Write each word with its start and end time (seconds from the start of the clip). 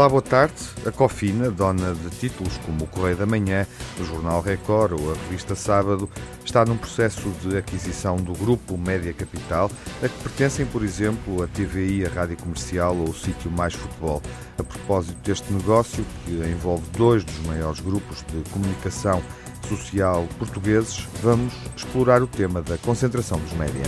Olá, 0.00 0.08
boa 0.08 0.22
tarde. 0.22 0.54
A 0.86 0.90
Cofina, 0.90 1.50
dona 1.50 1.92
de 1.92 2.08
títulos 2.16 2.56
como 2.64 2.84
o 2.84 2.86
Correio 2.86 3.18
da 3.18 3.26
Manhã, 3.26 3.66
o 4.00 4.04
Jornal 4.06 4.40
Record 4.40 4.98
ou 4.98 5.12
a 5.12 5.14
Revista 5.14 5.54
Sábado, 5.54 6.08
está 6.42 6.64
num 6.64 6.78
processo 6.78 7.28
de 7.42 7.58
aquisição 7.58 8.16
do 8.16 8.32
grupo 8.32 8.78
Média 8.78 9.12
Capital, 9.12 9.70
a 10.02 10.08
que 10.08 10.22
pertencem, 10.22 10.64
por 10.64 10.82
exemplo, 10.82 11.42
a 11.42 11.46
TVI, 11.48 12.06
a 12.06 12.08
Rádio 12.08 12.38
Comercial 12.38 12.96
ou 12.96 13.10
o 13.10 13.14
Sítio 13.14 13.50
Mais 13.50 13.74
Futebol. 13.74 14.22
A 14.58 14.64
propósito 14.64 15.18
deste 15.22 15.52
negócio, 15.52 16.02
que 16.24 16.30
envolve 16.30 16.84
dois 16.96 17.22
dos 17.22 17.38
maiores 17.40 17.80
grupos 17.80 18.24
de 18.32 18.50
comunicação 18.52 19.22
social 19.68 20.26
portugueses, 20.38 21.06
vamos 21.22 21.52
explorar 21.76 22.22
o 22.22 22.26
tema 22.26 22.62
da 22.62 22.78
concentração 22.78 23.38
dos 23.38 23.52
média. 23.52 23.82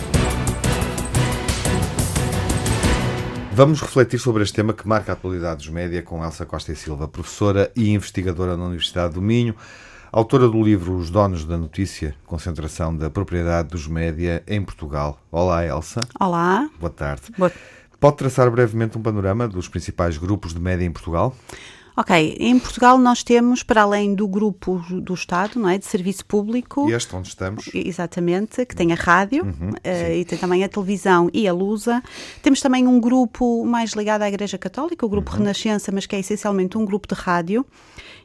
Vamos 3.55 3.81
refletir 3.81 4.19
sobre 4.19 4.41
este 4.41 4.55
tema 4.55 4.73
que 4.73 4.87
marca 4.87 5.11
a 5.11 5.13
atualidade 5.13 5.57
dos 5.57 5.69
média 5.69 6.01
com 6.01 6.25
Elsa 6.25 6.43
Costa 6.43 6.71
e 6.71 6.75
Silva, 6.75 7.07
professora 7.07 7.71
e 7.75 7.91
investigadora 7.91 8.57
na 8.57 8.65
Universidade 8.65 9.13
do 9.13 9.21
Minho, 9.21 9.55
autora 10.11 10.47
do 10.49 10.59
livro 10.59 10.95
Os 10.95 11.11
Donos 11.11 11.45
da 11.45 11.55
Notícia, 11.55 12.15
Concentração 12.25 12.97
da 12.97 13.11
Propriedade 13.11 13.69
dos 13.69 13.87
Média 13.87 14.41
em 14.47 14.59
Portugal. 14.63 15.19
Olá, 15.31 15.63
Elsa. 15.63 15.99
Olá. 16.19 16.67
Boa 16.79 16.89
tarde. 16.89 17.31
Boa... 17.37 17.51
Pode 17.99 18.17
traçar 18.17 18.49
brevemente 18.49 18.97
um 18.97 19.03
panorama 19.03 19.47
dos 19.47 19.67
principais 19.67 20.17
grupos 20.17 20.51
de 20.51 20.59
média 20.59 20.83
em 20.83 20.91
Portugal? 20.91 21.35
Ok, 21.95 22.37
em 22.39 22.57
Portugal 22.57 22.97
nós 22.97 23.23
temos, 23.23 23.61
para 23.61 23.83
além 23.83 24.15
do 24.15 24.27
grupo 24.27 24.83
do 24.89 25.13
Estado, 25.13 25.59
não 25.59 25.69
é, 25.69 25.77
de 25.77 25.85
serviço 25.85 26.25
público... 26.25 26.89
E 26.89 26.93
este 26.93 27.15
onde 27.15 27.27
estamos. 27.27 27.69
Exatamente, 27.73 28.65
que 28.65 28.75
tem 28.75 28.91
a 28.91 28.95
rádio 28.95 29.43
uhum, 29.43 29.69
uh, 29.69 30.11
e 30.11 30.25
tem 30.25 30.37
também 30.39 30.63
a 30.63 30.69
televisão 30.69 31.29
e 31.31 31.47
a 31.47 31.53
Lusa. 31.53 32.01
Temos 32.41 32.61
também 32.61 32.87
um 32.87 32.99
grupo 32.99 33.63
mais 33.63 33.91
ligado 33.91 34.23
à 34.23 34.27
Igreja 34.27 34.57
Católica, 34.57 35.05
o 35.05 35.09
Grupo 35.09 35.31
uhum. 35.31 35.39
Renascença, 35.39 35.91
mas 35.91 36.07
que 36.07 36.15
é 36.15 36.19
essencialmente 36.19 36.77
um 36.77 36.85
grupo 36.85 37.07
de 37.07 37.13
rádio. 37.13 37.63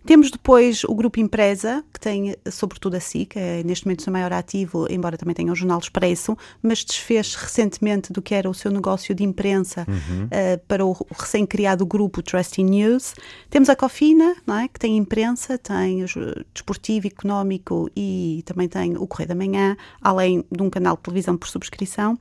Temos 0.06 0.30
depois 0.30 0.84
o 0.84 0.94
Grupo 0.94 1.20
Empresa, 1.20 1.84
que 1.92 2.00
tem 2.00 2.34
sobretudo 2.50 2.96
a 2.96 3.00
SIC, 3.00 3.30
que 3.30 3.38
é 3.38 3.62
neste 3.62 3.84
momento 3.84 4.00
o 4.00 4.02
seu 4.04 4.12
maior 4.12 4.32
ativo, 4.32 4.86
embora 4.88 5.18
também 5.18 5.34
tenha 5.34 5.52
o 5.52 5.54
Jornal 5.54 5.78
Expresso, 5.78 6.36
mas 6.62 6.82
desfez 6.82 7.34
recentemente 7.34 8.10
do 8.10 8.22
que 8.22 8.34
era 8.34 8.48
o 8.48 8.54
seu 8.54 8.70
negócio 8.70 9.14
de 9.14 9.22
imprensa 9.22 9.84
uhum. 9.86 10.24
uh, 10.24 10.58
para 10.66 10.86
o 10.86 10.96
recém-criado 11.10 11.84
grupo 11.84 12.22
Trusty 12.22 12.62
News. 12.62 13.14
Temos 13.50 13.57
a 13.66 13.74
Cofina, 13.74 14.36
não 14.46 14.58
é? 14.58 14.68
que 14.68 14.78
tem 14.78 14.98
imprensa, 14.98 15.56
tem 15.56 16.04
desportivo, 16.52 17.06
económico 17.06 17.90
e 17.96 18.42
também 18.44 18.68
tem 18.68 18.96
o 18.96 19.06
Correio 19.06 19.28
da 19.28 19.34
Manhã, 19.34 19.74
além 20.02 20.44
de 20.52 20.62
um 20.62 20.68
canal 20.68 20.96
de 20.96 21.02
televisão 21.02 21.34
por 21.36 21.48
subscrição. 21.48 22.18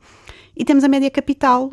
E 0.55 0.63
temos 0.63 0.83
a 0.83 0.87
Média 0.87 1.11
Capital, 1.11 1.69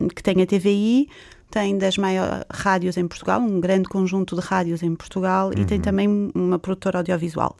um, 0.00 0.08
que 0.08 0.22
tem 0.22 0.42
a 0.42 0.46
TVI, 0.46 1.08
tem 1.50 1.76
das 1.76 1.98
maiores 1.98 2.44
rádios 2.50 2.96
em 2.96 3.06
Portugal, 3.06 3.40
um 3.40 3.60
grande 3.60 3.88
conjunto 3.88 4.34
de 4.34 4.40
rádios 4.40 4.82
em 4.82 4.94
Portugal 4.94 5.48
uhum. 5.48 5.62
e 5.62 5.64
tem 5.64 5.78
uhum. 5.78 5.82
também 5.82 6.32
uma 6.34 6.58
produtora 6.58 6.98
audiovisual. 6.98 7.56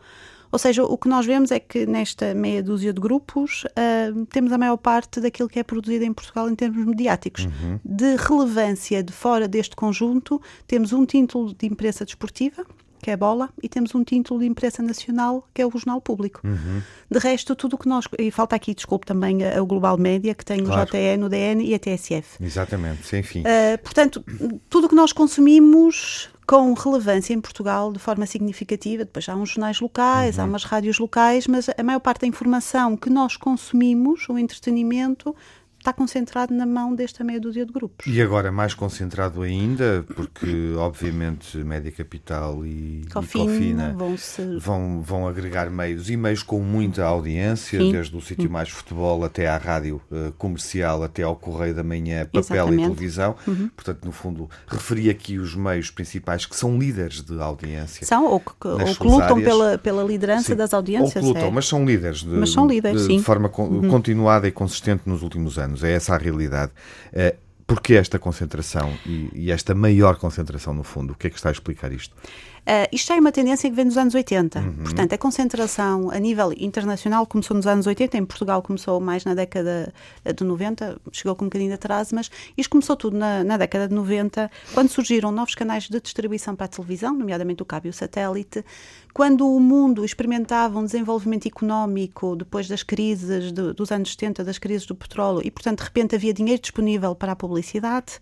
Ou 0.53 0.59
seja, 0.59 0.85
o 0.85 0.97
que 0.99 1.09
nós 1.09 1.27
vemos 1.27 1.51
é 1.51 1.61
que 1.61 1.87
nesta 1.87 2.35
meia 2.35 2.63
dúzia 2.63 2.93
de 2.93 3.01
grupos 3.01 3.65
uh, 3.65 4.27
temos 4.27 4.53
a 4.53 4.59
maior 4.59 4.77
parte 4.77 5.21
daquilo 5.21 5.49
que 5.49 5.59
é 5.59 5.63
produzido 5.63 6.05
em 6.05 6.13
Portugal 6.13 6.49
em 6.49 6.55
termos 6.55 6.85
mediáticos. 6.85 7.45
Uhum. 7.45 7.79
De 7.85 8.17
relevância 8.17 9.03
de 9.03 9.13
fora 9.13 9.47
deste 9.47 9.77
conjunto, 9.77 10.41
temos 10.67 10.93
um 10.93 11.07
título 11.07 11.55
de 11.55 11.67
imprensa 11.67 12.05
desportiva, 12.05 12.65
que 13.03 13.11
é 13.11 13.15
a 13.15 13.17
bola, 13.17 13.49
e 13.63 13.69
temos 13.69 13.95
um 13.95 14.05
título 14.05 14.41
de 14.41 14.47
imprensa 14.47 14.83
nacional, 14.83 15.49
que 15.55 15.63
é 15.63 15.67
o 15.67 15.71
Jornal 15.71 16.01
Público. 16.01 16.41
Uhum. 16.45 16.83
De 17.11 17.19
resto, 17.19 17.55
tudo 17.57 17.75
o 17.75 17.79
que 17.79 17.89
nós. 17.89 18.05
E 18.19 18.31
falta 18.31 18.55
aqui, 18.55 18.75
desculpe, 18.75 19.07
também 19.07 19.39
o 19.59 19.65
Global 19.65 19.97
Média, 19.97 20.35
que 20.35 20.45
tem 20.45 20.63
claro. 20.63 20.83
o 20.83 20.85
JTN, 20.85 21.25
o 21.25 21.29
DN 21.29 21.65
e 21.65 21.75
a 21.75 21.79
TSF. 21.79 22.43
Exatamente, 22.43 23.17
enfim. 23.17 23.41
Uh, 23.41 23.79
portanto, 23.83 24.23
tudo 24.69 24.87
o 24.87 24.89
que 24.89 24.95
nós 24.95 25.13
consumimos 25.13 26.29
com 26.51 26.75
relevância 26.75 27.33
em 27.33 27.41
Portugal 27.41 27.93
de 27.93 28.01
forma 28.01 28.27
significativa. 28.27 29.05
Depois 29.05 29.29
há 29.29 29.37
uns 29.37 29.51
jornais 29.51 29.79
locais, 29.79 30.37
uhum. 30.37 30.43
há 30.43 30.47
umas 30.49 30.65
rádios 30.65 30.99
locais, 30.99 31.47
mas 31.47 31.69
a 31.69 31.83
maior 31.85 32.01
parte 32.01 32.23
da 32.23 32.27
informação 32.27 32.97
que 32.97 33.09
nós 33.09 33.37
consumimos, 33.37 34.29
o 34.29 34.37
entretenimento, 34.37 35.33
está 35.81 35.93
concentrado 35.95 36.55
na 36.55 36.67
mão 36.67 36.95
desta 36.95 37.25
meia 37.25 37.41
dúzia 37.41 37.65
de 37.65 37.73
grupos. 37.73 38.07
E 38.07 38.21
agora 38.21 38.53
mais 38.53 38.75
concentrado 38.75 39.43
ainda, 39.43 40.05
porque 40.15 40.75
obviamente 40.77 41.57
Média 41.59 41.91
Capital 41.91 42.65
e 42.67 43.07
Cofina, 43.11 43.45
e 43.45 43.47
Cofina 43.47 43.95
vão, 43.97 44.17
ser... 44.17 44.59
vão, 44.59 45.01
vão 45.01 45.27
agregar 45.27 45.71
meios 45.71 46.11
e 46.11 46.17
meios 46.17 46.43
com 46.43 46.61
muita 46.61 47.05
audiência, 47.05 47.81
Sim. 47.81 47.93
desde 47.93 48.15
o 48.15 48.21
sítio 48.21 48.45
uhum. 48.45 48.53
mais 48.53 48.69
futebol 48.69 49.25
até 49.25 49.49
à 49.49 49.57
rádio 49.57 50.01
uh, 50.11 50.33
comercial, 50.33 51.03
até 51.03 51.23
ao 51.23 51.35
Correio 51.35 51.75
da 51.75 51.83
Manhã, 51.83 52.27
papel 52.27 52.41
Exatamente. 52.41 52.81
e 52.81 52.85
televisão. 52.85 53.35
Uhum. 53.47 53.71
Portanto, 53.75 54.05
no 54.05 54.13
fundo, 54.13 54.51
referi 54.67 55.09
aqui 55.09 55.39
os 55.39 55.55
meios 55.55 55.91
principais 55.91 56.45
que 56.45 56.55
são 56.55 56.79
líderes 56.79 57.23
de 57.23 57.41
audiência. 57.41 58.07
São, 58.07 58.27
ou 58.27 58.39
que, 58.39 58.69
ou 58.69 58.95
que 58.95 59.07
lutam 59.07 59.43
pela, 59.43 59.79
pela 59.79 60.05
liderança 60.05 60.49
sim. 60.49 60.57
das 60.57 60.75
audiências. 60.75 61.17
Ou 61.17 61.33
que 61.33 61.39
lutam, 61.39 61.49
é. 61.49 61.51
mas 61.51 61.67
são 61.67 61.87
líderes 61.87 62.19
de, 62.19 62.29
mas 62.29 62.51
são 62.51 62.67
líderes, 62.67 63.09
de, 63.09 63.17
de 63.17 63.23
forma 63.23 63.51
uhum. 63.57 63.89
continuada 63.89 64.47
e 64.47 64.53
consistente 64.53 65.05
nos 65.07 65.23
últimos 65.23 65.59
anos 65.59 65.70
anos, 65.71 65.85
é 65.85 65.93
essa 65.93 66.15
a 66.15 66.19
realidade. 66.19 66.73
Uh, 67.13 67.51
Porquê 67.71 67.95
esta 67.95 68.19
concentração 68.19 68.99
e, 69.07 69.31
e, 69.33 69.53
esta 69.53 69.77
maior 69.77 70.17
concentração, 70.17 70.75
no 70.75 70.83
fundo? 70.83 71.13
O 71.13 71.17
que 71.17 71.29
é 71.29 71.31
que 71.31 71.37
está 71.37 71.51
a 71.51 71.53
explicar 71.53 71.93
isto? 71.93 72.13
Uh, 72.61 72.87
isto 72.93 73.13
é 73.13 73.19
uma 73.19 73.33
tendência 73.33 73.69
que 73.69 73.75
vem 73.75 73.87
dos 73.87 73.97
anos 73.97 74.15
80. 74.15 74.59
Uhum. 74.59 74.75
Portanto, 74.83 75.13
a 75.13 75.19
concentração 75.19 76.11
a 76.11 76.19
nível 76.19 76.53
internacional 76.57 77.27
começou 77.27 77.57
nos 77.57 77.67
anos 77.67 77.87
80, 77.87 78.19
em 78.19 78.25
Portugal 78.25 78.63
começou 78.63 79.01
mais 79.01 79.25
na 79.25 79.35
década 79.35 79.93
de 80.25 80.45
90, 80.45 81.01
chegou 81.13 81.35
com 81.35 81.45
um 81.45 81.49
bocadinho 81.49 81.71
de 81.71 81.75
atraso, 81.75 82.15
mas 82.15 82.31
isto 82.57 82.71
começou 82.71 82.97
tudo 82.97 83.17
na, 83.17 83.43
na 83.43 83.57
década 83.57 83.89
de 83.89 83.95
90, 83.95 84.51
quando 84.75 84.89
surgiram 84.89 85.33
novos 85.33 85.55
canais 85.55 85.89
de 85.89 86.01
distribuição 86.01 86.55
para 86.55 86.67
a 86.67 86.69
televisão, 86.69 87.15
nomeadamente 87.15 87.63
o 87.63 87.67
cabo 87.67 87.87
e 87.87 87.91
o 87.91 87.93
satélite, 87.93 88.65
quando 89.13 89.49
o 89.49 89.59
mundo 89.59 90.05
experimentava 90.05 90.79
um 90.79 90.85
desenvolvimento 90.85 91.47
económico 91.47 92.37
depois 92.37 92.69
das 92.69 92.83
crises 92.83 93.53
de, 93.53 93.73
dos 93.73 93.91
anos 93.91 94.11
70, 94.13 94.45
das 94.45 94.59
crises 94.59 94.87
do 94.87 94.95
petróleo, 94.95 95.43
e 95.45 95.51
portanto 95.51 95.79
de 95.79 95.85
repente 95.85 96.15
havia 96.15 96.33
dinheiro 96.33 96.61
disponível 96.61 97.15
para 97.15 97.33
a 97.33 97.37
publicidade. 97.37 98.19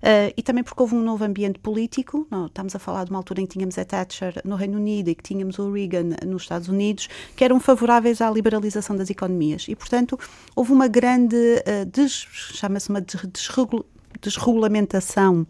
Uh, 0.00 0.32
e 0.34 0.42
também 0.42 0.64
porque 0.64 0.80
houve 0.80 0.94
um 0.94 1.02
novo 1.02 1.22
ambiente 1.24 1.58
político. 1.58 2.26
Não, 2.30 2.46
estamos 2.46 2.74
a 2.74 2.78
falar 2.78 3.04
de 3.04 3.10
uma 3.10 3.18
altura 3.18 3.42
em 3.42 3.46
que 3.46 3.52
tínhamos 3.52 3.76
a 3.76 3.84
Thatcher 3.84 4.40
no 4.44 4.56
Reino 4.56 4.78
Unido 4.78 5.08
e 5.08 5.14
que 5.14 5.22
tínhamos 5.22 5.58
o 5.58 5.70
Reagan 5.70 6.16
nos 6.26 6.42
Estados 6.42 6.68
Unidos, 6.68 7.08
que 7.36 7.44
eram 7.44 7.60
favoráveis 7.60 8.20
à 8.20 8.30
liberalização 8.30 8.96
das 8.96 9.10
economias. 9.10 9.66
E, 9.68 9.76
portanto, 9.76 10.18
houve 10.56 10.72
uma 10.72 10.88
grande, 10.88 11.36
uh, 11.36 12.08
chama-se 12.08 12.88
uma 12.88 13.00
desregul 13.00 13.84
desregulamentação 14.20 15.46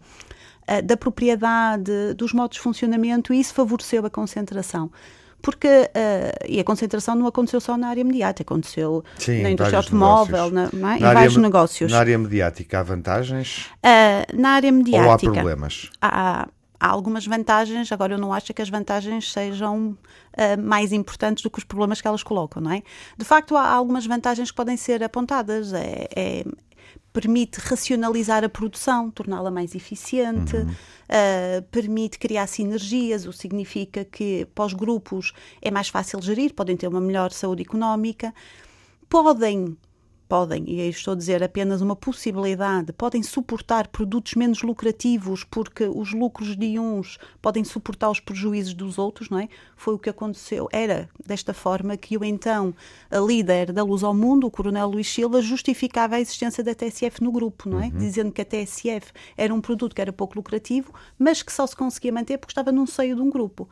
uh, 0.67 0.81
da 0.85 0.95
propriedade, 0.95 2.13
dos 2.15 2.33
modos 2.33 2.57
de 2.57 2.61
funcionamento, 2.61 3.33
e 3.33 3.39
isso 3.39 3.53
favoreceu 3.53 4.05
a 4.05 4.09
concentração 4.09 4.91
porque 5.41 5.67
uh, 5.67 6.45
e 6.47 6.59
a 6.59 6.63
concentração 6.63 7.15
não 7.15 7.27
aconteceu 7.27 7.59
só 7.59 7.75
na 7.77 7.87
área 7.87 8.03
mediática, 8.03 8.43
aconteceu 8.43 9.03
Sim, 9.17 9.41
na 9.41 9.51
indústria 9.51 9.79
automóvel, 9.79 10.51
na, 10.51 10.69
na, 10.71 10.97
em 10.97 11.01
vários 11.01 11.37
negócios. 11.37 11.91
Na 11.91 11.99
área 11.99 12.17
mediática 12.17 12.79
há 12.79 12.83
vantagens? 12.83 13.67
Uh, 13.77 14.39
na 14.39 14.51
área 14.51 14.71
mediática. 14.71 15.07
Ou 15.07 15.13
há 15.13 15.17
problemas? 15.17 15.89
Há, 16.01 16.47
há 16.79 16.87
algumas 16.87 17.25
vantagens, 17.25 17.91
agora 17.91 18.15
eu 18.15 18.17
não 18.17 18.33
acho 18.33 18.53
que 18.53 18.61
as 18.61 18.69
vantagens 18.69 19.31
sejam 19.31 19.89
uh, 19.89 20.61
mais 20.61 20.91
importantes 20.91 21.43
do 21.43 21.49
que 21.49 21.59
os 21.59 21.63
problemas 21.63 22.01
que 22.01 22.07
elas 22.07 22.23
colocam, 22.23 22.61
não 22.61 22.71
é? 22.71 22.81
De 23.17 23.23
facto, 23.25 23.55
há 23.55 23.69
algumas 23.69 24.05
vantagens 24.05 24.49
que 24.49 24.57
podem 24.57 24.75
ser 24.75 25.03
apontadas. 25.03 25.73
É, 25.73 26.07
é, 26.15 26.43
permite 27.13 27.59
racionalizar 27.59 28.43
a 28.43 28.49
produção, 28.49 29.11
torná-la 29.11 29.51
mais 29.51 29.75
eficiente, 29.75 30.55
uhum. 30.55 30.69
uh, 30.69 31.61
permite 31.71 32.17
criar 32.17 32.47
sinergias, 32.47 33.25
o 33.25 33.31
que 33.31 33.37
significa 33.37 34.05
que 34.05 34.45
para 34.55 34.65
os 34.65 34.73
grupos 34.73 35.33
é 35.61 35.69
mais 35.69 35.89
fácil 35.89 36.21
gerir, 36.21 36.53
podem 36.53 36.77
ter 36.77 36.87
uma 36.87 37.01
melhor 37.01 37.31
saúde 37.31 37.63
económica, 37.63 38.33
podem 39.09 39.77
podem, 40.31 40.63
e 40.65 40.87
estou 40.87 41.11
a 41.11 41.17
dizer 41.17 41.43
apenas 41.43 41.81
uma 41.81 41.93
possibilidade, 41.93 42.93
podem 42.93 43.21
suportar 43.21 43.89
produtos 43.89 44.35
menos 44.35 44.61
lucrativos 44.61 45.43
porque 45.43 45.83
os 45.83 46.13
lucros 46.13 46.55
de 46.55 46.79
uns 46.79 47.19
podem 47.41 47.65
suportar 47.65 48.09
os 48.09 48.21
prejuízos 48.21 48.73
dos 48.73 48.97
outros, 48.97 49.29
não 49.29 49.39
é? 49.39 49.49
Foi 49.75 49.93
o 49.93 49.99
que 49.99 50.09
aconteceu. 50.09 50.69
Era 50.71 51.09
desta 51.25 51.53
forma 51.53 51.97
que 51.97 52.17
o 52.17 52.23
então 52.23 52.73
líder 53.11 53.73
da 53.73 53.83
Luz 53.83 54.05
ao 54.05 54.13
Mundo, 54.13 54.47
o 54.47 54.51
Coronel 54.51 54.87
Luís 54.87 55.09
Silva, 55.09 55.41
justificava 55.41 56.15
a 56.15 56.21
existência 56.21 56.63
da 56.63 56.73
TSF 56.73 57.21
no 57.21 57.29
grupo, 57.29 57.67
não 57.67 57.81
é? 57.81 57.87
Uhum. 57.87 57.97
Dizendo 57.97 58.31
que 58.31 58.41
a 58.41 58.45
TSF 58.45 59.11
era 59.35 59.53
um 59.53 59.59
produto 59.59 59.93
que 59.93 60.01
era 60.01 60.13
pouco 60.13 60.37
lucrativo, 60.37 60.93
mas 61.19 61.43
que 61.43 61.51
só 61.51 61.67
se 61.67 61.75
conseguia 61.75 62.13
manter 62.13 62.37
porque 62.37 62.53
estava 62.53 62.71
num 62.71 62.87
seio 62.87 63.17
de 63.17 63.21
um 63.21 63.29
grupo. 63.29 63.67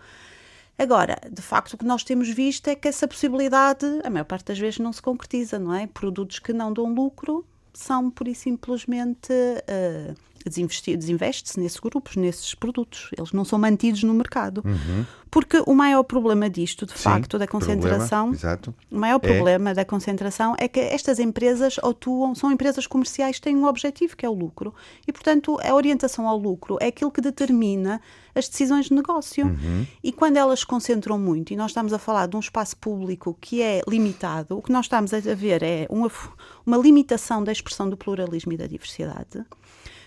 Agora, 0.80 1.20
de 1.30 1.42
facto, 1.42 1.74
o 1.74 1.78
que 1.78 1.84
nós 1.84 2.06
temos 2.06 2.30
visto 2.30 2.70
é 2.70 2.74
que 2.76 2.88
essa 2.88 3.06
possibilidade, 3.06 3.86
a 4.02 4.10
maior 4.10 4.24
parte 4.24 4.46
das 4.46 4.58
vezes, 4.58 4.80
não 4.80 4.94
se 4.94 5.02
concretiza, 5.02 5.60
não 5.60 5.76
é? 5.76 5.86
Produtos 5.86 6.40
que 6.40 6.54
não 6.54 6.72
dão 6.72 6.94
lucro 6.94 7.46
são, 7.74 8.10
por 8.10 8.30
e 8.30 8.34
simplesmente, 8.34 9.34
uh, 9.34 10.16
desinveste-se 10.46 11.60
nesses 11.60 11.80
grupos, 11.80 12.16
nesses 12.16 12.54
produtos. 12.56 13.10
Eles 13.18 13.32
não 13.32 13.44
são 13.44 13.60
mantidos 13.60 14.04
no 14.04 14.14
mercado. 14.14 14.62
Uhum. 14.66 15.06
Porque 15.32 15.62
o 15.66 15.76
maior 15.76 16.04
problema 16.04 16.50
disto, 16.50 16.86
de 16.86 16.94
Sim, 16.94 17.04
facto, 17.04 17.38
da 17.38 17.48
concentração, 17.48 18.32
problema, 18.32 18.76
o 18.92 18.98
maior 18.98 19.20
é. 19.22 19.28
problema 19.28 19.74
da 19.76 19.86
concentração 19.86 20.56
é 20.58 20.68
que 20.68 20.80
estas 20.80 21.20
empresas 21.20 21.78
atuam, 21.84 22.34
são 22.34 22.52
empresas 22.52 22.88
comerciais 22.88 23.40
têm 23.40 23.56
um 23.56 23.66
objetivo 23.66 24.18
que 24.18 24.26
é 24.26 24.30
o 24.30 24.34
lucro. 24.34 24.74
E, 25.08 25.12
portanto, 25.12 25.60
a 25.64 25.74
orientação 25.74 26.28
ao 26.28 26.38
lucro 26.38 26.78
é 26.82 26.88
aquilo 26.88 27.12
que 27.12 27.22
determina 27.22 28.02
as 28.34 28.50
decisões 28.50 28.88
de 28.88 28.94
negócio. 28.94 29.46
Uhum. 29.46 29.86
E 30.04 30.12
quando 30.12 30.38
elas 30.38 30.64
concentram 30.64 31.20
muito, 31.20 31.54
e 31.54 31.56
nós 31.56 31.72
estamos 31.72 31.94
a 31.94 32.00
falar 32.00 32.28
de 32.28 32.36
um 32.36 32.40
espaço 32.40 32.76
público 32.78 33.38
que 33.40 33.62
é 33.62 33.82
limitado, 33.88 34.58
o 34.58 34.62
que 34.62 34.72
nós 34.72 34.86
estamos 34.86 35.14
a 35.14 35.20
ver 35.20 35.62
é 35.62 35.86
uma, 35.90 36.10
uma 36.66 36.78
limitação 36.78 37.44
da 37.44 37.52
expressão 37.52 37.88
do 37.88 37.98
pluralismo 37.98 38.52
e 38.54 38.58
da 38.58 38.66
diversidade 38.66 39.46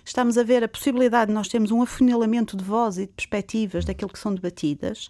estamos 0.04 0.36
a 0.38 0.42
ver 0.42 0.64
a 0.64 0.68
possibilidade 0.68 1.28
de 1.28 1.34
nós 1.34 1.48
termos 1.48 1.70
um 1.70 1.82
afunilamento 1.82 2.56
de 2.56 2.64
voz 2.64 2.98
e 2.98 3.06
de 3.06 3.12
perspectivas 3.12 3.84
daquilo 3.84 4.10
que 4.10 4.18
são 4.18 4.34
debatidas. 4.34 5.08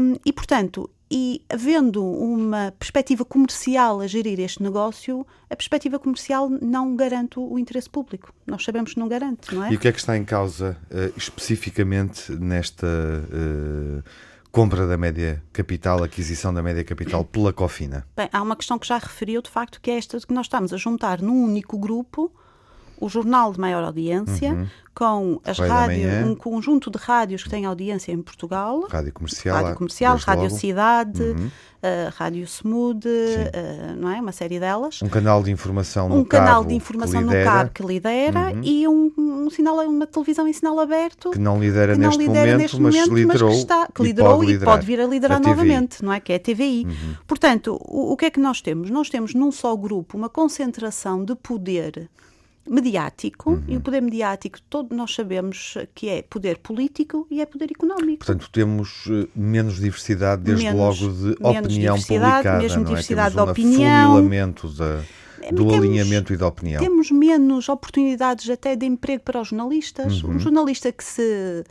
Um, 0.00 0.14
e, 0.24 0.32
portanto, 0.32 0.88
e 1.10 1.42
havendo 1.48 2.04
uma 2.04 2.72
perspectiva 2.78 3.24
comercial 3.24 4.00
a 4.00 4.06
gerir 4.06 4.38
este 4.40 4.62
negócio, 4.62 5.26
a 5.48 5.56
perspectiva 5.56 5.98
comercial 5.98 6.50
não 6.50 6.94
garante 6.94 7.38
o 7.38 7.58
interesse 7.58 7.88
público. 7.88 8.32
Nós 8.46 8.62
sabemos 8.62 8.92
que 8.92 9.00
não 9.00 9.08
garante, 9.08 9.54
não 9.54 9.64
é? 9.64 9.72
E 9.72 9.76
o 9.76 9.78
que 9.78 9.88
é 9.88 9.92
que 9.92 9.98
está 9.98 10.16
em 10.16 10.24
causa 10.24 10.76
uh, 10.90 11.12
especificamente 11.16 12.30
nesta 12.32 12.86
uh, 12.86 14.02
compra 14.52 14.86
da 14.86 14.98
média 14.98 15.42
capital, 15.52 16.02
aquisição 16.04 16.52
da 16.52 16.62
média 16.62 16.84
capital 16.84 17.24
pela 17.24 17.52
Cofina? 17.52 18.06
Bem, 18.14 18.28
há 18.30 18.42
uma 18.42 18.54
questão 18.54 18.78
que 18.78 18.86
já 18.86 18.98
referiu, 18.98 19.40
de 19.40 19.50
facto, 19.50 19.80
que 19.80 19.90
é 19.90 19.96
esta 19.96 20.18
de 20.18 20.26
que 20.26 20.34
nós 20.34 20.44
estamos 20.44 20.74
a 20.74 20.76
juntar 20.76 21.22
num 21.22 21.42
único 21.42 21.78
grupo 21.78 22.30
o 23.00 23.08
jornal 23.08 23.52
de 23.52 23.60
maior 23.60 23.84
audiência, 23.84 24.52
uhum. 24.52 24.66
com 24.94 25.40
as 25.44 25.58
rádios, 25.58 26.26
um 26.26 26.34
conjunto 26.34 26.90
de 26.90 26.98
rádios 26.98 27.42
que 27.42 27.50
têm 27.50 27.64
audiência 27.64 28.12
em 28.12 28.20
Portugal. 28.20 28.86
Rádio 28.90 29.12
Comercial. 29.12 29.56
Rádio 29.56 29.76
Comercial, 29.76 30.16
Rádio 30.16 30.44
logo. 30.44 30.56
Cidade, 30.56 31.22
uhum. 31.22 31.46
uh, 31.46 32.12
Rádio 32.16 32.44
Smooth, 32.44 33.06
uh, 33.06 33.96
não 33.96 34.10
é? 34.10 34.20
Uma 34.20 34.32
série 34.32 34.58
delas. 34.58 35.00
Um 35.02 35.08
canal 35.08 35.42
de 35.42 35.50
informação 35.50 36.08
no 36.08 36.16
Um 36.16 36.24
canal 36.24 36.64
de 36.64 36.74
informação 36.74 37.20
no 37.20 37.32
cabo 37.32 37.70
que 37.70 37.82
lidera 37.82 38.52
uhum. 38.52 38.60
e 38.62 38.88
um, 38.88 39.12
um, 39.16 39.50
sinal, 39.50 39.78
uma 39.78 40.06
televisão 40.06 40.48
em 40.48 40.52
sinal 40.52 40.78
aberto. 40.80 41.30
Que 41.30 41.38
não 41.38 41.60
lidera, 41.60 41.94
que 41.94 42.00
não 42.00 42.08
neste, 42.08 42.20
lidera 42.20 42.46
momento, 42.46 42.58
neste 42.58 42.80
momento, 42.80 43.10
mas 43.10 43.18
liderou, 43.18 43.48
mas 43.48 43.56
que, 43.56 43.62
está, 43.62 43.88
que 43.94 44.02
liderou 44.02 44.42
e, 44.42 44.46
pode, 44.46 44.52
e 44.52 44.64
pode 44.64 44.86
vir 44.86 45.00
a 45.00 45.06
liderar 45.06 45.36
a 45.36 45.40
novamente, 45.40 46.04
não 46.04 46.12
é? 46.12 46.18
Que 46.18 46.32
é 46.32 46.36
a 46.36 46.40
TVI. 46.40 46.84
Uhum. 46.84 47.14
Portanto, 47.26 47.80
o, 47.80 48.12
o 48.12 48.16
que 48.16 48.26
é 48.26 48.30
que 48.30 48.40
nós 48.40 48.60
temos? 48.60 48.90
Nós 48.90 49.08
temos 49.08 49.32
num 49.34 49.52
só 49.52 49.76
grupo 49.76 50.16
uma 50.16 50.28
concentração 50.28 51.24
de 51.24 51.36
poder 51.36 52.10
mediático, 52.68 53.52
uhum. 53.52 53.64
e 53.66 53.76
o 53.76 53.80
poder 53.80 54.00
mediático, 54.00 54.58
todos 54.68 54.96
nós 54.96 55.14
sabemos 55.14 55.76
que 55.94 56.08
é 56.08 56.22
poder 56.22 56.58
político 56.58 57.26
e 57.30 57.40
é 57.40 57.46
poder 57.46 57.70
económico. 57.70 58.24
Portanto, 58.24 58.48
temos 58.52 59.04
eh, 59.10 59.28
menos 59.34 59.76
diversidade, 59.76 60.42
desde 60.42 60.64
menos, 60.64 61.00
logo, 61.00 61.12
de 61.12 61.30
opinião 61.40 61.96
publicada, 62.00 62.58
mesmo 62.58 62.76
não 62.76 62.82
é? 62.82 62.88
diversidade 62.88 63.34
temos 63.34 63.44
de 63.44 63.50
opinião. 63.50 64.28
Da, 64.76 65.02
é, 65.42 65.52
do 65.52 65.68
temos, 65.68 65.74
alinhamento 65.74 66.32
e 66.32 66.36
da 66.36 66.46
opinião. 66.46 66.82
Temos 66.82 67.10
menos 67.10 67.68
oportunidades 67.68 68.48
até 68.50 68.74
de 68.74 68.86
emprego 68.86 69.22
para 69.22 69.40
os 69.40 69.48
jornalistas. 69.48 70.22
Uhum. 70.22 70.34
Um 70.34 70.38
jornalista 70.38 70.92
que 70.92 71.04
se 71.04 71.64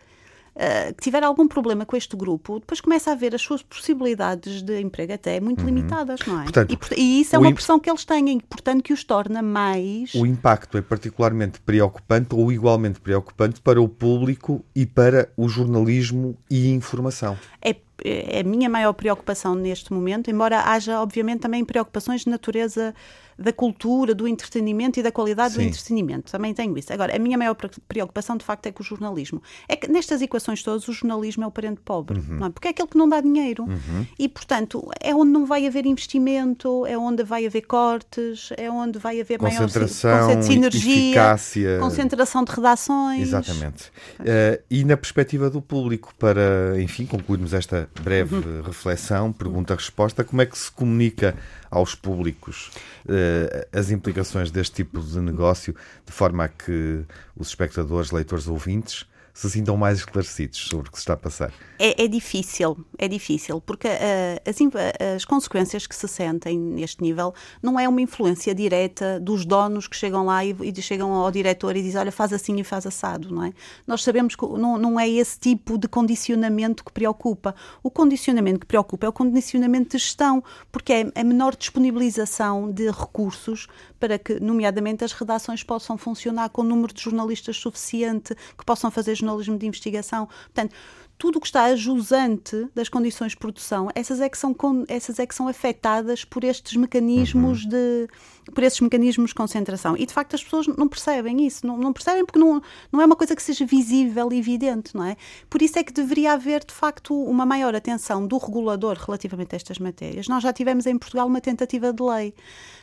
uh, 0.58 0.94
que 0.94 1.04
tiver 1.04 1.24
algum 1.24 1.48
problema 1.48 1.86
com 1.86 1.96
este 1.96 2.16
grupo, 2.18 2.60
depois 2.60 2.82
começa 2.82 3.12
a 3.12 3.16
ver 3.16 3.34
as 3.34 3.42
suas 3.42 3.62
possibilidades 3.62 4.62
de 4.62 4.82
emprego 4.82 5.14
até 5.14 5.40
muito 5.40 5.62
uhum. 5.62 5.68
limitadas, 5.68 6.20
não 6.26 6.42
é? 6.42 6.44
Portanto, 6.44 6.78
e, 6.96 7.02
e, 7.02 7.22
isso 7.22 7.36
é 7.36 7.40
uma 7.40 7.54
pressão 7.54 7.80
que 7.80 7.90
eles 7.90 8.04
têm, 8.04 8.38
e, 8.38 8.42
portanto, 8.42 8.84
que 8.84 8.94
os 8.94 9.04
torna 9.04 9.42
mais. 9.42 10.14
O 10.16 10.26
impacto 10.26 10.78
é 10.78 10.82
particularmente 10.82 11.60
preocupante 11.62 12.36
ou 12.36 12.52
igualmente 12.52 13.00
preocupante 13.00 13.62
para 13.62 13.82
o 13.82 13.88
público 13.88 14.66
e 14.76 14.86
para 14.86 15.30
o 15.38 15.48
jornalismo 15.48 16.38
e 16.50 16.70
informação. 16.70 17.38
É 17.62 17.76
é 18.06 18.42
a 18.42 18.44
minha 18.44 18.70
maior 18.70 18.94
preocupação 18.94 19.56
neste 19.56 19.92
momento, 19.92 20.30
embora 20.30 20.62
haja, 20.62 21.02
obviamente, 21.02 21.42
também 21.42 21.66
preocupações 21.66 22.22
de 22.22 22.30
natureza 22.30 22.94
da 23.38 23.54
cultura, 23.54 24.16
do 24.16 24.28
entretenimento 24.28 25.00
e 25.00 25.04
da 25.04 25.12
qualidade 25.12 25.54
Sim. 25.54 25.60
do 25.60 25.64
entretenimento. 25.66 26.32
Também 26.32 26.54
tenho 26.54 26.76
isso. 26.78 26.92
Agora, 26.92 27.16
a 27.16 27.20
minha 27.20 27.38
maior 27.38 27.56
preocupação, 27.88 28.36
de 28.36 28.44
facto, 28.44 28.66
é 28.66 28.72
com 28.72 28.82
o 28.82 28.86
jornalismo. 28.86 29.42
É 29.68 29.76
que 29.76 29.88
nestas 29.88 30.22
equações 30.22 30.64
todas, 30.64 30.88
o 30.88 30.94
jornalismo 30.94 31.44
é 31.44 31.48
o 31.48 31.52
parente 31.52 31.80
pobre, 31.86 32.20
uhum. 32.20 32.38
não 32.40 32.48
é? 32.48 32.50
Porque 32.50 32.68
é 32.68 32.72
aquele 32.72 32.88
que 32.88 32.98
não 32.98 33.08
dá 33.08 33.22
dinheiro. 33.22 33.64
Uhum. 33.64 34.06
E, 34.18 34.28
portanto, 34.28 34.90
é 35.00 35.14
onde 35.14 35.32
não 35.32 35.46
vai 35.46 35.68
haver 35.68 35.86
investimento, 35.86 36.86
é 36.86 36.98
onde 36.98 37.24
vai 37.24 37.46
haver 37.46 37.62
cortes, 37.62 38.50
é 38.58 38.72
onde 38.72 38.98
vai 38.98 39.22
haver 39.22 39.38
concentração, 39.38 40.28
maior 40.28 40.42
sinergia, 40.42 41.10
eficácia. 41.10 41.80
concentração 41.80 42.44
de 42.44 42.52
redações. 42.52 43.22
Exatamente. 43.22 43.92
Uh, 44.20 44.64
e 44.70 44.84
na 44.84 44.98
perspectiva 44.98 45.50
do 45.50 45.62
público, 45.62 46.14
para, 46.18 46.82
enfim, 46.82 47.06
concluirmos 47.06 47.54
esta 47.54 47.88
breve 48.02 48.36
uhum. 48.36 48.62
reflexão, 48.64 49.32
pergunta-resposta, 49.32 50.24
como 50.24 50.42
é 50.42 50.46
que 50.46 50.58
se 50.58 50.72
comunica 50.72 51.36
aos 51.70 51.94
públicos 51.94 52.72
uh, 53.06 53.27
as 53.72 53.92
implicações 53.92 54.52
deste 54.52 54.76
tipo 54.76 55.02
de 55.02 55.20
negócio, 55.20 55.76
de 56.06 56.12
forma 56.12 56.46
a 56.46 56.48
que 56.48 57.04
os 57.36 57.48
espectadores, 57.50 58.12
leitores, 58.12 58.48
ouvintes 58.48 59.06
se 59.38 59.52
sintam 59.52 59.78
mais 59.78 60.00
esclarecidos 60.00 60.58
sobre 60.58 60.90
o 60.90 60.92
que 60.92 60.98
se 60.98 61.04
está 61.04 61.14
a 61.14 61.18
passar? 61.18 61.54
É, 61.78 62.06
é 62.06 62.08
difícil, 62.08 62.84
é 62.98 63.08
difícil, 63.08 63.62
porque 63.62 63.88
uh, 63.88 64.50
as, 64.50 65.16
as, 65.16 65.26
consequências 65.26 65.86
que 65.86 65.96
se 65.96 66.08
sentem 66.08 66.58
neste 66.58 67.04
nível 67.04 67.36
não 67.62 67.80
é 67.80 67.88
uma 67.88 68.02
influência 68.02 68.56
direta 68.56 69.20
dos 69.20 69.46
donos 69.46 69.88
que 69.88 69.96
chegam 69.96 70.26
lá 70.26 70.44
e, 70.44 70.56
e 70.60 70.82
chegam 70.82 71.14
ao 71.14 71.30
diretor 71.30 71.76
e 71.76 71.84
dizem, 71.84 72.02
olha, 72.02 72.12
faz 72.12 72.34
assim 72.34 72.60
e 72.60 72.64
faz 72.64 72.88
assado, 72.88 73.32
não 73.32 73.44
é? 73.44 73.54
Nós 73.86 74.02
sabemos 74.02 74.36
que 74.36 74.44
não, 74.44 74.76
não 74.76 75.00
é 75.00 75.08
esse 75.08 75.40
tipo 75.40 75.78
de 75.78 75.88
condicionamento 75.88 76.84
que 76.84 76.92
preocupa. 76.92 77.54
O 77.84 77.92
condicionamento 77.92 78.62
que 78.62 78.66
preocupa 78.66 79.06
é 79.06 79.10
o 79.10 79.14
condicionamento 79.14 79.96
de 79.96 80.04
gestão, 80.04 80.44
porque 80.72 80.92
é 80.92 81.12
a 81.14 81.24
menor 81.24 81.56
disponibilização 81.56 82.72
de 82.72 82.90
recursos 82.90 83.68
para 84.00 84.18
que, 84.18 84.40
nomeadamente, 84.40 85.04
as 85.04 85.12
redações 85.12 85.64
possam 85.64 85.96
funcionar 85.96 86.50
com 86.50 86.62
o 86.62 86.66
número 86.66 86.92
de 86.92 87.02
jornalistas 87.02 87.58
suficiente, 87.58 88.36
que 88.58 88.66
possam 88.66 88.90
fazer 88.90 89.16
jornalismo 89.28 89.58
de 89.58 89.68
investigação. 89.68 90.26
Portanto, 90.26 90.74
tudo 91.18 91.38
o 91.38 91.42
que 91.42 91.48
está 91.48 91.66
a 91.66 91.76
jusante 91.76 92.68
das 92.76 92.90
condições 92.90 93.32
de 93.32 93.38
produção, 93.38 93.90
essas 93.96 94.22
é 94.22 94.30
que 94.30 94.38
são, 94.38 94.56
essas 94.88 95.18
é 95.20 95.26
que 95.26 95.34
são 95.34 95.48
afetadas 95.48 96.24
por 96.24 96.44
estes 96.44 96.76
mecanismos 96.76 97.64
uhum. 97.64 97.70
de 97.70 98.08
por 98.54 98.64
esses 98.64 98.80
mecanismos 98.80 99.32
de 99.32 99.36
concentração. 99.36 99.96
E 99.98 100.06
de 100.06 100.14
facto 100.14 100.36
as 100.36 100.44
pessoas 100.44 100.68
não 100.68 100.88
percebem 100.88 101.46
isso, 101.46 101.66
não, 101.66 101.78
não, 101.78 101.92
percebem 101.92 102.26
porque 102.26 102.40
não, 102.40 102.62
não 102.92 103.02
é 103.02 103.06
uma 103.06 103.16
coisa 103.16 103.36
que 103.36 103.42
seja 103.42 103.66
visível 103.66 104.32
e 104.32 104.38
evidente, 104.38 104.96
não 104.96 105.04
é? 105.04 105.18
Por 105.50 105.62
isso 105.62 105.78
é 105.78 105.84
que 105.84 105.92
deveria 105.92 106.34
haver 106.34 106.64
de 106.64 106.74
facto 106.74 107.14
uma 107.14 107.46
maior 107.46 107.76
atenção 107.76 108.26
do 108.26 108.38
regulador 108.38 108.98
relativamente 108.98 109.54
a 109.54 109.58
estas 109.58 109.80
matérias. 109.80 110.28
Nós 110.28 110.44
já 110.44 110.54
tivemos 110.54 110.86
em 110.86 110.98
Portugal 110.98 111.28
uma 111.28 111.42
tentativa 111.42 111.92
de 111.92 112.02
lei 112.02 112.34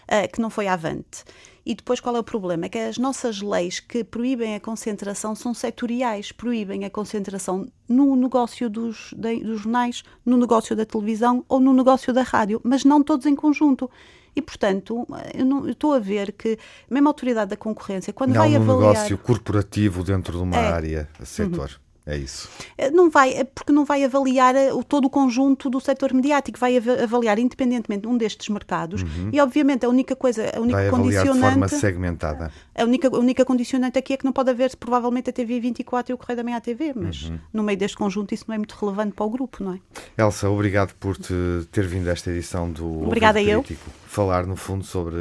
uh, 0.04 0.32
que 0.32 0.40
não 0.40 0.50
foi 0.50 0.66
avante. 0.66 1.25
E 1.66 1.75
depois 1.75 1.99
qual 1.99 2.14
é 2.14 2.18
o 2.20 2.25
problema? 2.25 2.66
É 2.66 2.68
que 2.68 2.78
as 2.78 2.99
nossas 2.99 3.40
leis 3.40 3.80
que 3.80 4.04
proíbem 4.04 4.54
a 4.54 4.61
concentração 4.61 5.35
são 5.35 5.54
setoriais, 5.54 6.30
proíbem 6.30 6.85
a 6.85 6.90
concentração 6.90 7.66
no 7.88 8.14
negócio 8.25 8.69
dos, 8.69 9.14
de, 9.16 9.43
dos 9.43 9.61
jornais, 9.61 10.02
no 10.26 10.37
negócio 10.37 10.75
da 10.75 10.85
televisão 10.85 11.45
ou 11.49 11.61
no 11.61 11.73
negócio 11.73 12.12
da 12.12 12.23
rádio, 12.23 12.61
mas 12.64 12.85
não 12.85 13.02
todos 13.02 13.26
em 13.26 13.37
conjunto. 13.37 13.88
E, 14.37 14.43
portanto, 14.43 15.07
eu, 15.33 15.45
não, 15.45 15.64
eu 15.64 15.73
estou 15.73 15.93
a 15.93 15.99
ver 16.00 16.33
que 16.33 16.59
a 16.90 16.95
mesma 16.95 17.11
autoridade 17.11 17.50
da 17.50 17.57
concorrência, 17.57 18.12
quando 18.12 18.35
não 18.35 18.40
vai 18.40 18.57
avaliar... 18.57 18.66
Não 18.66 18.88
negócio 18.88 19.19
corporativo 19.19 20.02
dentro 20.02 20.37
de 20.37 20.43
uma 20.43 20.57
é. 20.57 20.73
área, 20.73 21.09
setor. 21.23 21.71
Uhum. 21.71 21.83
É 22.06 22.18
isso. 22.18 22.50
Eh, 22.76 22.90
não 22.90 23.08
vai, 23.08 23.32
é 23.32 23.44
porque 23.44 23.73
não 23.73 23.84
vai 23.84 24.04
avaliar 24.04 24.54
eh, 24.54 24.73
o, 24.75 24.84
todo 24.84 25.06
o 25.06 25.11
conjunto 25.11 25.70
do 25.70 25.80
setor 25.80 26.12
mediático, 26.12 26.58
vai 26.58 26.76
avaliar 26.76 27.38
independentemente 27.38 28.06
um 28.06 28.16
destes 28.16 28.50
mercados 28.50 29.02
uhum. 29.02 29.30
e, 29.32 29.40
obviamente, 29.40 29.87
a 29.87 29.88
única 29.88 30.14
coisa, 30.14 30.52
a 30.54 30.61
única 30.61 30.76
vai 30.76 30.90
condicionante. 30.90 31.34
De 31.34 31.40
forma 31.40 31.68
segmentada. 31.68 32.52
A 32.75 32.84
única, 32.84 33.08
a 33.08 33.18
única 33.18 33.44
condicionante 33.44 33.99
aqui 33.99 34.12
é 34.12 34.16
que 34.18 34.25
não 34.25 34.32
pode 34.32 34.50
haver, 34.50 34.76
provavelmente, 34.76 35.30
a 35.30 35.32
TV 35.32 35.58
24 35.61 36.12
e 36.12 36.14
o 36.14 36.18
Correio 36.18 36.37
da 36.37 36.44
Manhã 36.44 36.61
TV, 36.61 36.92
mas 36.94 37.23
uhum. 37.23 37.38
no 37.52 37.62
meio 37.62 37.78
deste 37.78 37.96
conjunto 37.96 38.34
isso 38.34 38.44
não 38.49 38.54
é 38.54 38.58
muito 38.58 38.75
relevante 38.75 39.14
para 39.14 39.25
o 39.25 39.30
grupo, 39.30 39.64
não 39.64 39.73
é? 39.73 40.23
Elsa, 40.23 40.50
obrigado 40.50 40.92
por 40.96 41.16
te 41.16 41.32
ter 41.73 41.87
vindo 41.87 42.08
a 42.08 42.12
esta 42.12 42.30
edição 42.30 42.70
do 42.70 43.04
Obrigada 43.04 43.42
eu. 43.42 43.64
Falar, 44.06 44.46
no 44.46 44.56
fundo, 44.56 44.84
sobre 44.84 45.16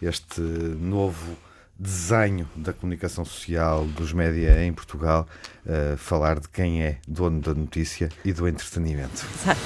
este 0.00 0.40
novo 0.40 1.36
desenho 1.78 2.48
da 2.54 2.72
comunicação 2.72 3.24
social 3.24 3.84
dos 3.86 4.12
média 4.12 4.64
em 4.64 4.72
Portugal, 4.72 5.26
uh, 5.66 5.96
falar 5.96 6.38
de 6.38 6.48
quem 6.48 6.82
é 6.82 6.98
dono 7.06 7.40
da 7.40 7.54
notícia 7.54 8.08
e 8.24 8.32
do 8.32 8.48
entretenimento. 8.48 9.26
Exato. 9.42 9.60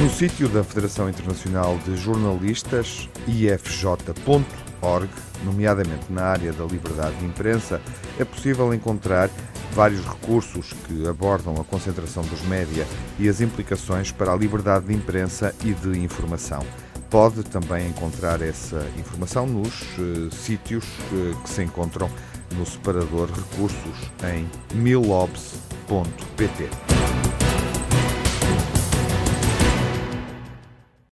No 0.00 0.10
sítio 0.10 0.48
da 0.48 0.62
Federação 0.62 1.08
Internacional 1.08 1.78
de 1.78 1.96
Jornalistas, 1.96 3.08
ifj.org, 3.26 5.08
nomeadamente 5.44 6.12
na 6.12 6.24
área 6.24 6.52
da 6.52 6.64
liberdade 6.64 7.16
de 7.16 7.24
imprensa, 7.24 7.80
é 8.18 8.24
possível 8.24 8.74
encontrar 8.74 9.30
vários 9.72 10.04
recursos 10.04 10.72
que 10.86 11.08
abordam 11.08 11.54
a 11.60 11.64
concentração 11.64 12.22
dos 12.24 12.42
média 12.42 12.86
e 13.18 13.28
as 13.28 13.40
implicações 13.40 14.12
para 14.12 14.32
a 14.32 14.36
liberdade 14.36 14.86
de 14.86 14.94
imprensa 14.94 15.54
e 15.64 15.72
de 15.72 15.98
informação. 15.98 16.64
Pode 17.14 17.44
também 17.44 17.90
encontrar 17.90 18.42
essa 18.42 18.84
informação 18.98 19.46
nos 19.46 19.82
uh, 19.98 20.28
sítios 20.32 20.84
uh, 21.12 21.40
que 21.44 21.48
se 21.48 21.62
encontram 21.62 22.10
no 22.58 22.66
separador 22.66 23.28
recursos 23.30 24.10
em 24.34 24.50
milobs.pt. 24.76 26.68